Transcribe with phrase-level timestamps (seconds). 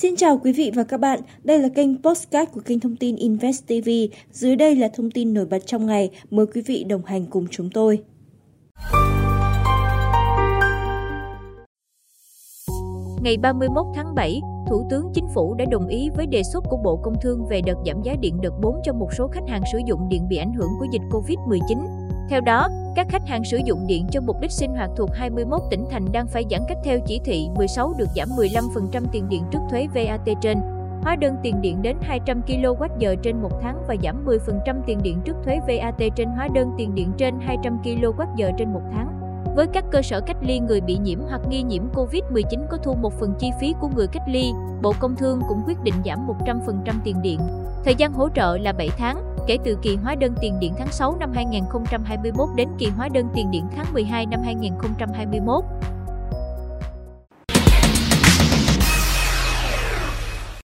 [0.00, 3.16] Xin chào quý vị và các bạn, đây là kênh Postcard của kênh thông tin
[3.16, 3.88] Invest TV.
[4.32, 7.46] Dưới đây là thông tin nổi bật trong ngày, mời quý vị đồng hành cùng
[7.50, 8.02] chúng tôi.
[13.22, 16.76] Ngày 31 tháng 7, Thủ tướng Chính phủ đã đồng ý với đề xuất của
[16.84, 19.62] Bộ Công Thương về đợt giảm giá điện đợt 4 cho một số khách hàng
[19.72, 21.78] sử dụng điện bị ảnh hưởng của dịch Covid-19.
[22.30, 25.62] Theo đó, các khách hàng sử dụng điện cho mục đích sinh hoạt thuộc 21
[25.70, 29.42] tỉnh thành đang phải giãn cách theo chỉ thị 16 được giảm 15% tiền điện
[29.50, 30.58] trước thuế VAT trên
[31.02, 35.20] hóa đơn tiền điện đến 200 kWh trên một tháng và giảm 10% tiền điện
[35.24, 39.18] trước thuế VAT trên hóa đơn tiền điện trên 200 kWh trên một tháng.
[39.56, 42.94] Với các cơ sở cách ly người bị nhiễm hoặc nghi nhiễm COVID-19 có thu
[42.94, 46.18] một phần chi phí của người cách ly, Bộ Công Thương cũng quyết định giảm
[46.44, 47.40] 100% tiền điện.
[47.84, 50.92] Thời gian hỗ trợ là 7 tháng, kể từ kỳ hóa đơn tiền điện tháng
[50.92, 55.64] 6 năm 2021 đến kỳ hóa đơn tiền điện tháng 12 năm 2021.